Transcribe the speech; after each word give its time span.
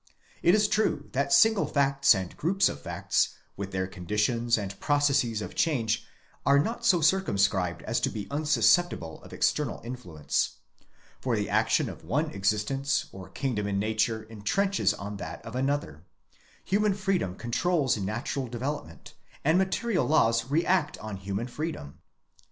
It 0.41 0.55
is 0.55 0.67
true 0.67 1.09
that 1.11 1.31
single 1.31 1.67
facts 1.67 2.15
and 2.15 2.35
groups 2.35 2.67
of 2.69 2.81
facts, 2.81 3.35
with 3.55 3.69
their 3.71 3.85
conditions 3.85 4.57
and 4.57 4.79
processes 4.79 5.43
of 5.43 5.53
change, 5.53 6.07
are 6.43 6.57
not 6.57 6.83
so 6.83 7.01
circumscribed 7.01 7.83
as 7.83 7.99
to 7.99 8.09
be 8.09 8.25
unsusceptible 8.31 9.23
of 9.23 9.31
external 9.31 9.79
influence; 9.83 10.55
for 11.19 11.35
the 11.35 11.47
action 11.51 11.87
of 11.87 12.03
one 12.03 12.31
existence 12.31 13.05
or 13.11 13.29
kingdom 13.29 13.67
in 13.67 13.77
nature 13.77 14.23
intrenches 14.23 14.95
on 14.95 15.17
that 15.17 15.45
of 15.45 15.55
another: 15.55 16.03
human 16.65 16.95
freedom 16.95 17.35
controls 17.35 17.95
natural 17.95 18.47
development, 18.47 19.13
and 19.45 19.59
material 19.59 20.07
laws 20.07 20.49
react 20.49 20.97
on 20.97 21.15
human 21.17 21.45
freedom. 21.45 21.99